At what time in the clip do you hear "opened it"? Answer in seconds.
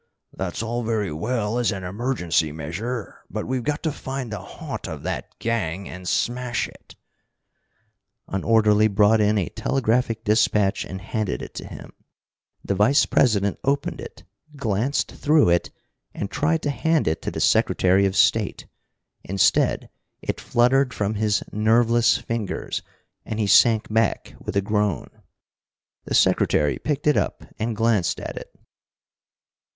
13.63-14.23